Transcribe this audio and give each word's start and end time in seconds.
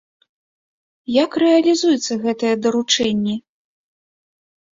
Як 1.23 1.31
рэалізуюцца 1.43 2.13
гэтыя 2.25 2.53
даручэнні? 2.63 3.35